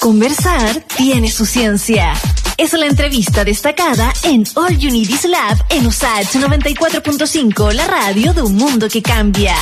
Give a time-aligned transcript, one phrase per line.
[0.00, 2.12] Conversar tiene su ciencia.
[2.56, 8.54] Es la entrevista destacada en All Is Lab en USAH 94.5, la radio de un
[8.54, 9.56] mundo que cambia.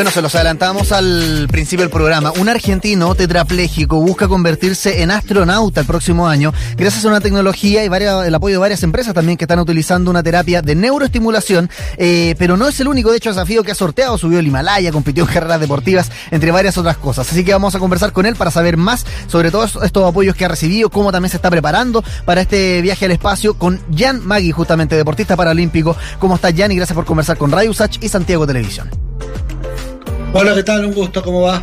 [0.00, 2.32] Bueno, se los adelantamos al principio del programa.
[2.38, 7.88] Un argentino tetrapléjico busca convertirse en astronauta el próximo año gracias a una tecnología y
[7.88, 11.68] el apoyo de varias empresas también que están utilizando una terapia de neuroestimulación,
[11.98, 14.16] eh, pero no es el único, de hecho, desafío que ha sorteado.
[14.16, 17.30] Subió el Himalaya, compitió en carreras deportivas, entre varias otras cosas.
[17.30, 20.46] Así que vamos a conversar con él para saber más sobre todos estos apoyos que
[20.46, 24.50] ha recibido, cómo también se está preparando para este viaje al espacio con Jan Magui,
[24.50, 25.94] justamente deportista paralímpico.
[26.18, 26.72] ¿Cómo está Jan?
[26.72, 29.09] Y gracias por conversar con Radio Usach y Santiago Televisión.
[30.32, 30.84] Hola, ¿qué tal?
[30.84, 31.60] Un gusto, ¿cómo va?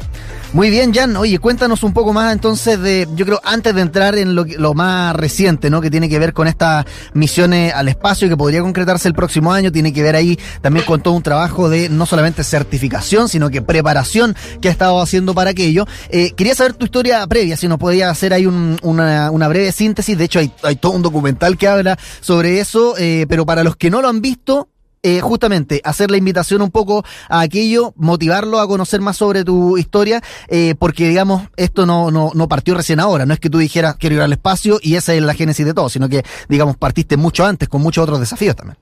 [0.51, 1.15] Muy bien, Jan.
[1.15, 4.73] Oye, cuéntanos un poco más entonces de, yo creo, antes de entrar en lo, lo,
[4.73, 5.79] más reciente, ¿no?
[5.79, 9.71] Que tiene que ver con estas misiones al espacio que podría concretarse el próximo año,
[9.71, 13.61] tiene que ver ahí también con todo un trabajo de no solamente certificación, sino que
[13.61, 15.85] preparación que ha estado haciendo para aquello.
[16.09, 19.71] Eh, quería saber tu historia previa, si nos podía hacer ahí un, una, una, breve
[19.71, 20.17] síntesis.
[20.17, 23.77] De hecho, hay, hay, todo un documental que habla sobre eso, eh, pero para los
[23.77, 24.67] que no lo han visto,
[25.07, 29.77] eh, justamente hacer la invitación un poco a aquello, motivarlo a conocer más sobre tu
[29.77, 33.57] historia, eh, porque digamos, esto no, no, no partió recién ahora, no es que tú
[33.57, 36.75] dijeras quiero ir al espacio y esa es la génesis de todo, sino que digamos
[36.75, 38.77] partiste mucho antes con muchos otros desafíos también.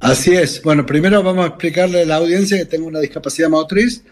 [0.00, 0.60] Así es.
[0.60, 4.02] Bueno, primero vamos a explicarle a la audiencia que tengo una discapacidad motriz,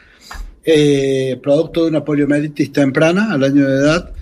[0.64, 4.12] eh, producto de una poliomielitis temprana al año de edad,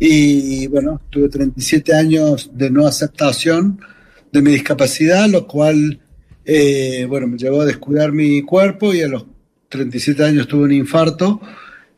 [0.00, 3.78] y bueno, tuve 37 años de no aceptación
[4.32, 6.00] de mi discapacidad, lo cual
[6.44, 9.24] eh, bueno, me llevó a descuidar mi cuerpo y a los
[9.68, 11.40] 37 años tuve un infarto,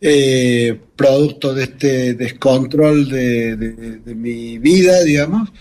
[0.00, 5.53] eh, producto de este descontrol de, mi vida, digamos.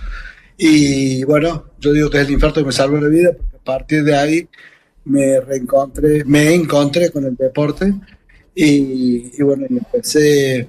[0.58, 3.64] Y bueno, yo digo que es el infarto que me salvó la vida, porque a
[3.64, 4.48] partir de ahí
[5.06, 7.94] me reencontré, me encontré con el deporte
[8.54, 10.68] y, y bueno, empecé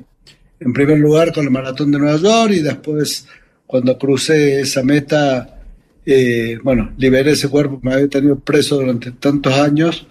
[0.58, 3.26] en primer lugar con el maratón de Nueva York y después
[3.66, 5.55] cuando crucé esa meta
[6.06, 10.06] eh, bueno, liberé ese cuerpo que me había tenido preso durante tantos años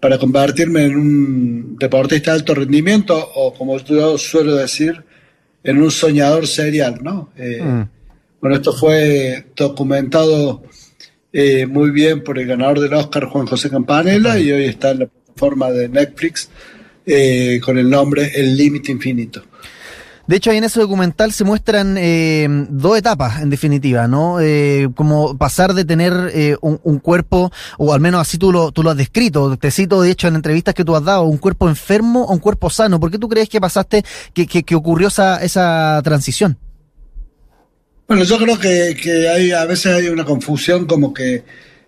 [0.00, 5.02] para convertirme en un deportista de alto rendimiento o, como yo suelo decir,
[5.62, 7.30] en un soñador serial, ¿no?
[7.38, 7.88] Eh, mm.
[8.40, 10.64] Bueno, esto fue documentado
[11.32, 14.98] eh, muy bien por el ganador del Oscar, Juan José Campanella, y hoy está en
[14.98, 16.50] la plataforma de Netflix
[17.06, 19.42] eh, con el nombre El Límite Infinito.
[20.26, 24.40] De hecho, ahí en ese documental se muestran eh, dos etapas, en definitiva, ¿no?
[24.40, 28.82] Eh, como pasar de tener eh, un, cuerpo, o al menos así tú lo, tú
[28.82, 31.68] lo has descrito, te cito de hecho en entrevistas que tú has dado, un cuerpo
[31.68, 33.00] enfermo o un cuerpo sano.
[33.00, 36.56] ¿Por qué tú crees que pasaste, que, que, que ocurrió esa, esa transición?
[38.06, 41.44] Bueno, yo creo que, que hay, a veces hay una confusión como que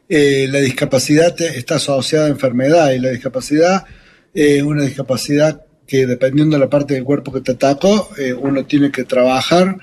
[0.09, 3.84] eh, la discapacidad está asociada a enfermedad y la discapacidad
[4.33, 5.62] es una discapacidad
[5.94, 9.77] que dependiendo de la parte del cuerpo que te atacó, eh, uno tiene que trabajar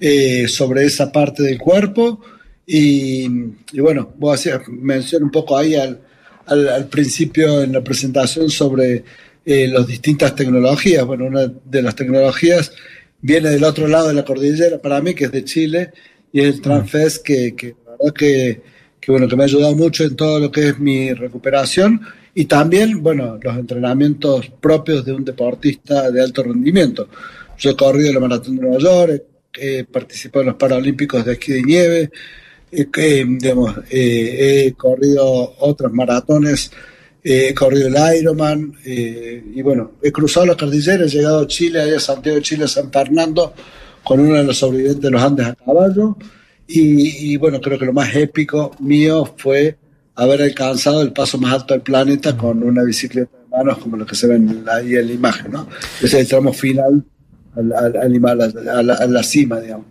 [0.00, 2.20] eh, sobre esa parte del cuerpo.
[2.66, 3.28] Y,
[3.72, 6.00] y bueno, voy a hacer mención un poco ahí al,
[6.46, 9.04] al, al, principio en la presentación sobre
[9.46, 11.04] eh, las distintas tecnologías.
[11.04, 12.72] Bueno, una de las tecnologías
[13.20, 15.92] viene del otro lado de la cordillera para mí, que es de Chile,
[16.32, 18.60] y es el Transfest, que, que la verdad que,
[18.98, 22.00] que, bueno, que me ha ayudado mucho en todo lo que es mi recuperación
[22.34, 27.08] y también, bueno, los entrenamientos propios de un deportista de alto rendimiento.
[27.58, 29.22] Yo he corrido la Maratón de Nueva York,
[29.56, 32.10] he participado en los Paralímpicos de esquí de nieve,
[32.72, 36.72] he, digamos, eh, he corrido otras maratones,
[37.22, 41.46] eh, he corrido el Ironman, eh, y bueno, he cruzado las cordilleras, he llegado a
[41.46, 43.54] Chile, a Santiago de Chile, a San Fernando,
[44.02, 46.16] con uno de los sobrevivientes de los Andes a caballo,
[46.66, 49.76] y, y bueno, creo que lo más épico mío fue
[50.16, 54.06] haber alcanzado el paso más alto del planeta con una bicicleta de manos como lo
[54.06, 54.40] que se ve
[54.72, 55.68] ahí en la imagen, ¿no?
[55.98, 57.04] Ese es el tramo final
[57.56, 59.86] al, al, al, a, la, a la cima, digamos.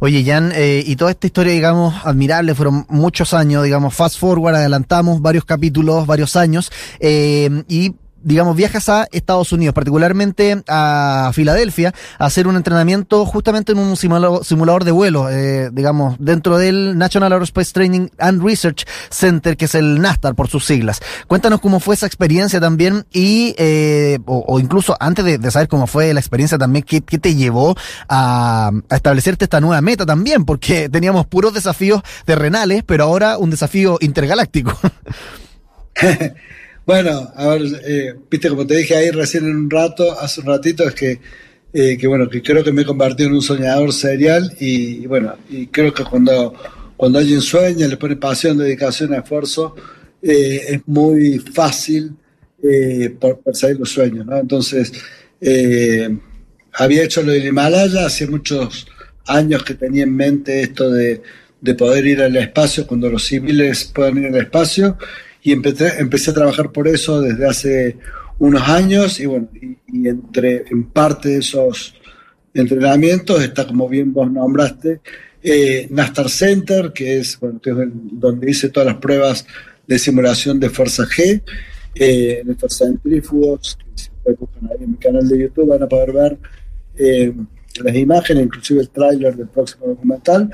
[0.00, 4.56] Oye, Jan, eh, y toda esta historia, digamos, admirable, fueron muchos años, digamos, fast forward,
[4.56, 11.92] adelantamos varios capítulos, varios años, eh, y digamos, viajas a Estados Unidos, particularmente a Filadelfia,
[12.18, 17.32] a hacer un entrenamiento justamente en un simulador, de vuelo, eh, digamos, dentro del National
[17.32, 21.00] Aerospace Training and Research Center, que es el NASTAR por sus siglas.
[21.26, 26.14] Cuéntanos cómo fue esa experiencia también y, eh, o, incluso antes de, saber cómo fue
[26.14, 27.76] la experiencia también, ¿qué, qué te llevó
[28.08, 30.44] a, establecerte esta nueva meta también?
[30.44, 34.78] Porque teníamos puros desafíos terrenales, pero ahora un desafío intergaláctico.
[36.84, 40.46] Bueno, a ver, eh, viste, como te dije ahí recién en un rato, hace un
[40.48, 41.20] ratito, es que,
[41.72, 45.34] eh, que bueno, que creo que me he convertido en un soñador serial y, bueno,
[45.48, 46.54] y creo que cuando,
[46.96, 49.76] cuando alguien sueña, le pone pasión, dedicación, esfuerzo,
[50.22, 52.16] eh, es muy fácil
[52.62, 54.38] eh, perseguir los sueños, ¿no?
[54.38, 54.92] Entonces,
[55.40, 56.16] eh,
[56.74, 58.86] había hecho lo del Himalaya hace muchos
[59.26, 61.20] años que tenía en mente esto de,
[61.76, 64.96] poder ir al espacio cuando los civiles puedan ir al espacio
[65.42, 67.98] y empecé, empecé a trabajar por eso desde hace
[68.38, 71.94] unos años y bueno, y, entre en parte de esos
[72.54, 75.00] entrenamientos está como bien vos nombraste
[75.42, 79.46] eh, Nastar Center que es, donde hice todas las pruebas
[79.86, 81.42] de simulación de fuerza G
[81.94, 85.88] eh, en estos centrífugos que si buscan ahí en mi canal de YouTube van a
[85.88, 86.38] poder ver
[86.96, 87.32] eh,
[87.82, 90.50] las imágenes, inclusive el tráiler del próximo documental.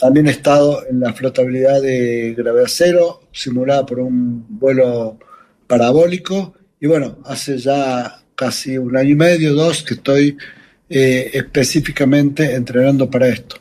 [0.00, 5.18] También he estado en la flotabilidad de gravedad cero, simulada por un vuelo
[5.66, 6.54] parabólico.
[6.80, 10.38] Y bueno, hace ya casi un año y medio, dos, que estoy
[10.88, 13.56] eh, específicamente entrenando para esto.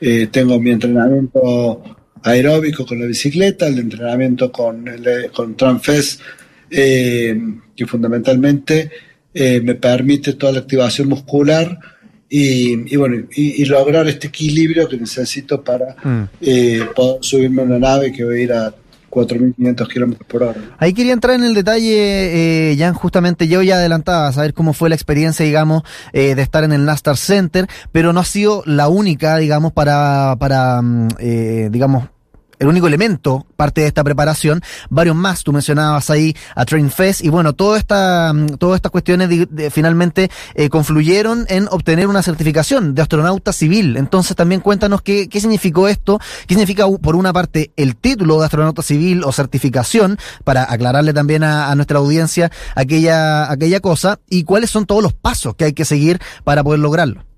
[0.00, 1.82] Eh, tengo mi entrenamiento
[2.22, 4.86] aeróbico con la bicicleta, el entrenamiento con,
[5.34, 6.22] con Transfest,
[6.70, 8.90] que fundamentalmente
[9.34, 11.78] me permite toda la activación muscular
[12.34, 16.22] y, bueno, y, lograr este equilibrio que necesito para mm.
[16.40, 18.74] eh, poder subirme a una nave que va a ir a
[19.12, 20.60] 4.500 kilómetros por hora.
[20.78, 24.72] Ahí quería entrar en el detalle, eh, Jan, justamente yo ya adelantaba a saber cómo
[24.72, 25.82] fue la experiencia, digamos,
[26.14, 30.36] eh, de estar en el Nastar Center, pero no ha sido la única, digamos, para,
[30.38, 32.08] para mm, eh, digamos,
[32.62, 37.24] el único elemento, parte de esta preparación, varios más, tú mencionabas ahí a Train Fest,
[37.24, 39.28] y bueno, toda esta, mm, todas estas cuestiones
[39.72, 43.96] finalmente eh, confluyeron en obtener una certificación de astronauta civil.
[43.96, 48.44] Entonces también cuéntanos qué, qué significó esto, qué significa por una parte el título de
[48.44, 54.44] astronauta civil o certificación, para aclararle también a, a nuestra audiencia aquella, aquella cosa, y
[54.44, 57.31] cuáles son todos los pasos que hay que seguir para poder lograrlo.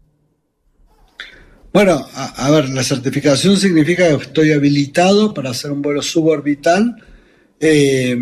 [1.75, 6.95] Bueno, a, ver, la certificación significa que estoy habilitado para hacer un vuelo suborbital,
[7.59, 8.17] eh,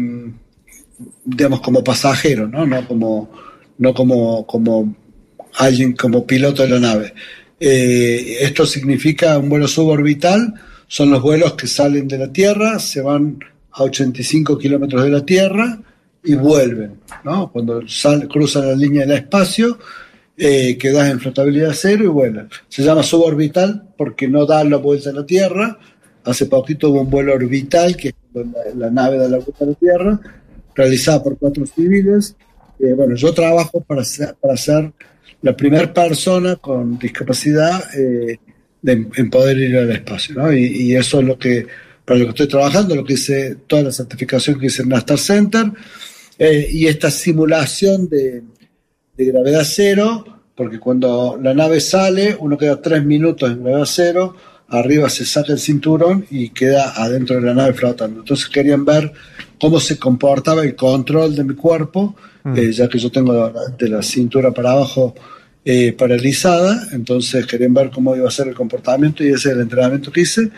[1.22, 2.64] digamos, como pasajero, ¿no?
[2.64, 3.30] No como,
[3.76, 4.96] no como, como
[5.58, 7.12] alguien, como piloto de la nave.
[7.60, 10.54] Eh, esto significa un vuelo suborbital,
[10.86, 13.38] son los vuelos que salen de la Tierra, se van
[13.72, 15.78] a 85 kilómetros de la Tierra
[16.24, 17.52] y vuelven, ¿no?
[17.52, 17.82] Cuando
[18.30, 19.78] cruzan la línea del espacio,
[20.36, 22.48] eh, que en flotabilidad cero y vuela.
[22.68, 25.78] Se llama suborbital porque no da la vuelta a la Tierra.
[26.24, 28.14] Hace poquito hubo un vuelo orbital, que es
[28.76, 30.20] la, nave da la vuelta a la Tierra,
[30.74, 32.36] realizada por cuatro civiles.
[32.78, 34.92] Eh, bueno, yo trabajo para ser, para ser
[35.42, 38.38] la primera persona con discapacidad eh,
[38.84, 40.52] en poder ir al espacio, ¿no?
[40.52, 41.66] Y, eso es lo que,
[42.04, 45.18] para lo que estoy trabajando, lo que hice, toda la certificación que hice en Nastar
[45.18, 45.66] Center,
[46.38, 48.42] eh, y esta simulación de,
[49.16, 50.24] de gravedad cero,
[50.54, 54.36] porque cuando la nave sale, uno queda tres minutos en gravedad cero,
[54.68, 58.20] arriba se saca el cinturón y queda adentro de la nave flotando.
[58.20, 59.12] Entonces querían ver
[59.60, 62.56] cómo se comportaba el control de mi cuerpo, mm.
[62.56, 65.14] eh, ya que yo tengo de la cintura para abajo
[65.64, 69.60] eh, paralizada, entonces querían ver cómo iba a ser el comportamiento y ese es el
[69.60, 70.50] entrenamiento que hice.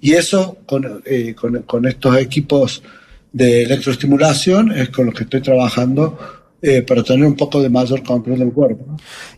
[0.00, 2.82] Y eso con, eh, con, con estos equipos
[3.32, 6.18] de electroestimulación es con los que estoy trabajando
[6.60, 8.84] eh, para tener un poco de mayor control del cuerpo.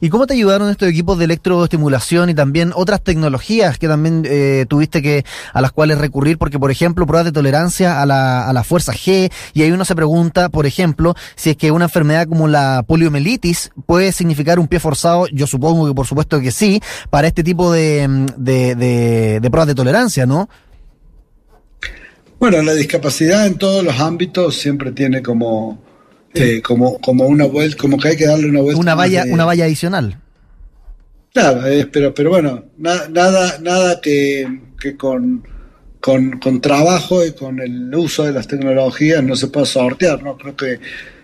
[0.01, 4.65] ¿Y cómo te ayudaron estos equipos de electroestimulación y también otras tecnologías que también eh,
[4.69, 6.39] tuviste que a las cuales recurrir?
[6.39, 9.85] Porque, por ejemplo, pruebas de tolerancia a la, a la fuerza G, y ahí uno
[9.85, 14.67] se pregunta, por ejemplo, si es que una enfermedad como la poliomielitis puede significar un
[14.67, 16.81] pie forzado, yo supongo que por supuesto que sí,
[17.11, 20.49] para este tipo de, de, de, de pruebas de tolerancia, ¿no?
[22.39, 25.90] Bueno, la discapacidad en todos los ámbitos siempre tiene como
[26.35, 28.81] eh, como, como una vuelta, como que hay que darle una vuelta.
[28.81, 30.19] Una valla, una valla adicional.
[31.33, 35.45] Claro, pero, pero bueno, nada, nada que, que con,
[36.01, 40.37] con, trabajo y con el uso de las tecnologías no se pueda sortear, ¿no?
[40.37, 40.81] Creo que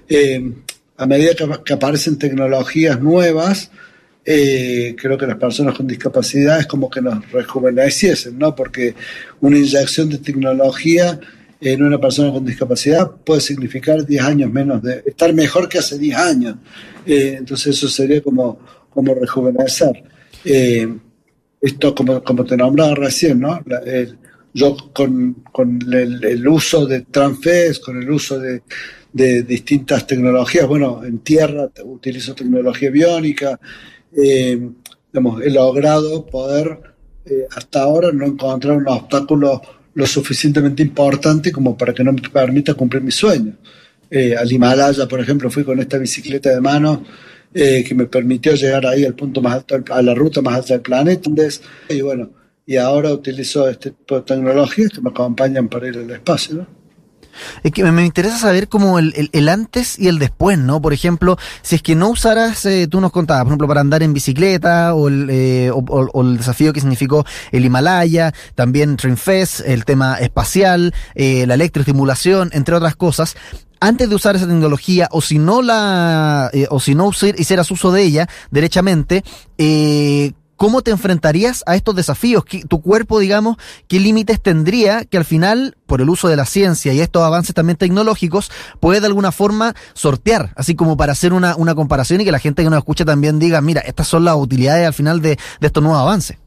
[0.09, 0.53] eh,
[0.97, 1.33] a medida
[1.65, 3.71] que, aparecen tecnologías nuevas,
[4.25, 8.55] eh, creo que las personas con discapacidad es como que nos rejuveneciesen, ¿no?
[8.55, 8.95] Porque
[9.41, 11.19] una inyección de tecnología
[11.61, 15.99] en una persona con discapacidad puede significar 10 años menos de estar mejor que hace
[15.99, 16.57] 10 años.
[17.07, 18.59] Eh, entonces eso sería como,
[18.91, 20.05] como rejuvenecer.
[20.45, 20.89] Eh,
[21.61, 23.61] esto, como, como te nombraba recién, ¿no?
[24.53, 28.63] yo con, con el, uso de Transfest, con el uso de,
[29.13, 33.59] de, distintas tecnologías, bueno, en tierra utilizo tecnología biónica,
[34.17, 34.71] eh,
[35.13, 36.81] he logrado poder
[37.51, 39.61] hasta ahora no encontrar un obstáculo
[39.97, 43.55] lo suficientemente importante como para que no me permita cumplir mis sueños.
[44.11, 47.03] Eh, al Himalaya, por ejemplo, fui con esta bicicleta de mano
[47.55, 50.75] eh, que me permitió llegar ahí al punto más alto, a la ruta más alta
[50.75, 51.31] del planeta.
[51.89, 52.29] Y bueno,
[52.67, 56.67] y ahora utilizo este tipo de tecnologías que me acompañan para ir al espacio.
[57.63, 60.81] Es que me interesa saber como el, el, antes y el después, ¿no?
[60.81, 64.03] Por ejemplo, si es que no usaras, eh, tú nos contabas, por ejemplo, para andar
[64.03, 69.85] en bicicleta o el, eh, o, el desafío que significó el Himalaya, también Trinfest, el
[69.85, 73.37] tema espacial, eh, la electroestimulación, entre otras cosas
[73.79, 78.03] antes de usar esa tecnología o si no la o si no hicieras uso de
[78.03, 79.23] ella derechamente
[79.59, 82.45] eh, ¿Cómo te enfrentarías a estos desafíos?
[82.69, 83.59] ¿Tu cuerpo, digamos,
[83.89, 87.55] qué límites tendría que al final, por el uso de la ciencia y estos avances
[87.55, 90.53] también tecnológicos, puede de alguna forma sortear?
[90.57, 93.39] Así como para hacer una, una comparación y que la gente que nos escucha también
[93.39, 96.39] diga, mira, estas son las utilidades al final de, estos nuevos avances.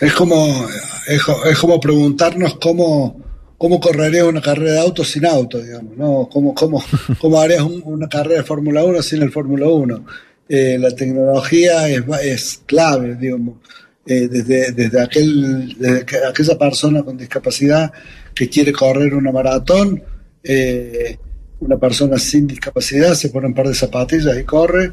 [0.00, 0.66] Es como,
[1.08, 3.16] es, como preguntarnos cómo,
[3.58, 6.28] cómo correrías una carrera de auto sin auto, digamos, ¿no?
[6.30, 6.84] ¿Cómo, cómo,
[7.20, 10.04] cómo harías una carrera de Fórmula 1 sin el Fórmula 1?
[10.48, 13.56] Eh, la tecnología es, es clave, digamos,
[14.06, 17.92] eh, desde, desde, aquel, desde aquella persona con discapacidad
[18.32, 20.02] que quiere correr una maratón,
[20.44, 21.18] eh,
[21.58, 24.92] una persona sin discapacidad se pone un par de zapatillas y corre,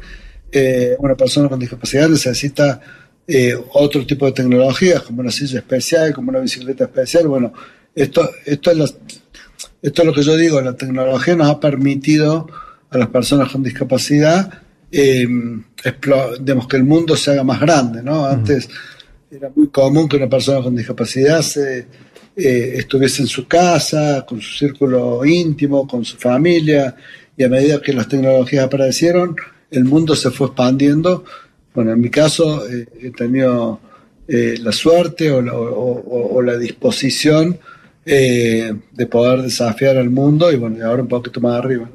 [0.98, 2.80] una persona con discapacidad necesita
[3.72, 7.52] otro tipo de tecnologías, como una silla especial, como una bicicleta especial, bueno,
[7.92, 8.94] esto, esto, es
[9.82, 12.48] esto es lo que yo digo, la tecnología nos ha permitido
[12.90, 14.63] a las personas con discapacidad
[14.96, 15.26] eh,
[16.40, 18.24] digamos, que el mundo se haga más grande, ¿no?
[18.24, 18.68] Antes
[19.30, 21.86] era muy común que una persona con discapacidad se,
[22.36, 26.96] eh, estuviese en su casa, con su círculo íntimo, con su familia,
[27.36, 29.36] y a medida que las tecnologías aparecieron,
[29.70, 31.24] el mundo se fue expandiendo.
[31.74, 33.80] Bueno, en mi caso eh, he tenido
[34.26, 37.58] eh, la suerte o la, o la disposición
[38.04, 41.88] de poder desafiar al mundo y bueno, y ahora un poquito más arriba.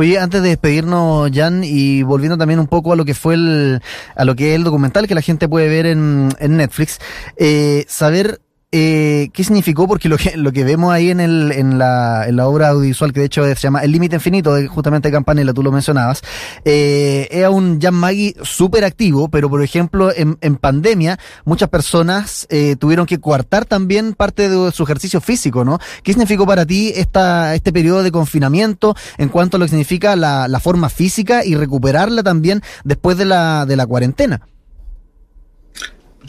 [0.00, 3.82] Oye, antes de despedirnos, Jan, y volviendo también un poco a lo que fue el,
[4.16, 7.00] a lo que es el documental que la gente puede ver en, Netflix,
[7.36, 8.40] eh, saber
[8.72, 9.88] eh, ¿qué significó?
[9.88, 13.12] Porque lo que, lo que vemos ahí en, el, en, la, en la obra audiovisual,
[13.12, 16.22] que de hecho se llama El Límite Infinito, de justamente Campanella, tú lo mencionabas,
[16.64, 22.46] eh, era un Jan Magui súper activo, pero por ejemplo, en, en pandemia, muchas personas
[22.48, 25.80] eh, tuvieron que coartar también parte de su ejercicio físico, ¿no?
[26.04, 30.14] ¿Qué significó para ti esta, este periodo de confinamiento en cuanto a lo que significa
[30.14, 34.42] la, la forma física y recuperarla también después de la, de la cuarentena?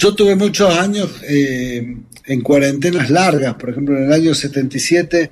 [0.01, 5.31] Yo tuve muchos años eh, en cuarentenas largas, por ejemplo, en el año 77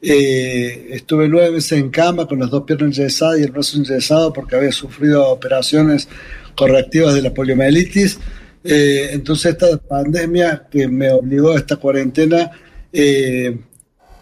[0.00, 4.32] eh, estuve nueve meses en cama con las dos piernas enyesadas y el brazo enyesado
[4.32, 6.08] porque había sufrido operaciones
[6.54, 8.18] correctivas de la poliomielitis.
[8.64, 12.50] Eh, entonces esta pandemia que me obligó a esta cuarentena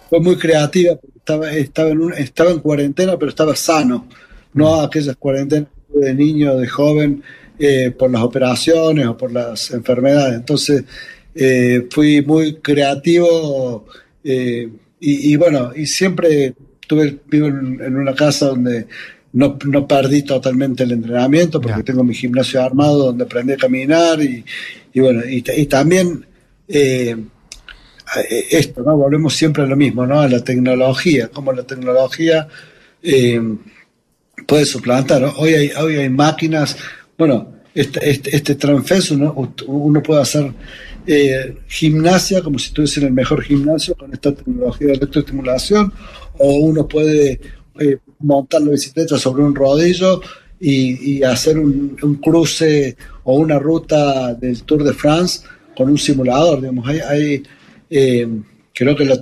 [0.08, 4.08] fue muy creativa, porque estaba, estaba, en estaba en cuarentena pero estaba sano,
[4.54, 7.22] no aquellas cuarentenas de niño, de joven
[7.58, 10.36] eh, por las operaciones o por las enfermedades.
[10.36, 10.84] Entonces
[11.38, 13.86] eh, fui muy creativo
[14.24, 16.54] eh, y, bueno, y siempre
[16.86, 18.86] tuve, vivo en, una casa donde
[19.34, 24.20] no, no, perdí totalmente el entrenamiento porque tengo mi gimnasio armado donde aprendí a caminar
[24.20, 24.42] y,
[24.98, 26.24] bueno, y, también
[26.66, 28.96] esto, ¿no?
[28.96, 30.20] Volvemos siempre a lo mismo, ¿no?
[30.20, 32.48] A la tecnología, como la tecnología
[34.46, 35.30] puede suplantar.
[35.36, 36.76] Hoy, hay, hoy hay máquinas
[37.18, 39.14] bueno, este, este, transfeso,
[39.66, 40.50] uno puede hacer
[41.06, 45.92] eh, gimnasia como si estuviese en el mejor gimnasio con esta tecnología de electroestimulación,
[46.38, 47.38] o uno puede
[47.78, 50.23] eh, montar la bicicleta sobre un rodillo
[50.59, 55.40] y, hacer un, cruce o una ruta del Tour de France
[55.76, 56.62] con un simulador.
[56.62, 57.42] Digamos, hay,
[57.90, 58.26] eh,
[58.73, 59.21] creo que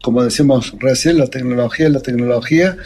[0.00, 2.78] como decimos recién, la tecnología es la tecnología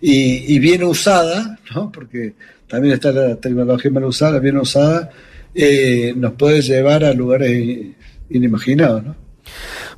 [0.00, 1.90] y, y bien usada, ¿no?
[1.90, 2.34] porque
[2.68, 5.10] también está la tecnología mal usada, bien usada,
[5.54, 7.94] eh, nos puede llevar a lugares
[8.30, 9.24] inimaginados, ¿no?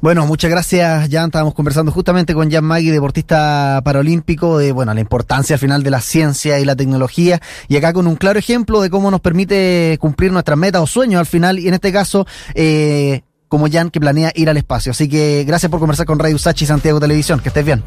[0.01, 1.27] Bueno, muchas gracias, Jan.
[1.27, 5.91] Estábamos conversando justamente con Jan Magui, deportista paralímpico, de bueno, la importancia al final de
[5.91, 9.97] la ciencia y la tecnología, y acá con un claro ejemplo de cómo nos permite
[10.01, 14.01] cumplir nuestras metas o sueños al final, y en este caso, eh, como Jan que
[14.01, 14.91] planea ir al espacio.
[14.91, 17.41] Así que gracias por conversar con Radio Sachi Santiago Televisión.
[17.41, 17.83] Que estés bien.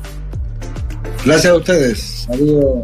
[1.25, 1.99] Gracias a ustedes.
[2.25, 2.77] Saludos.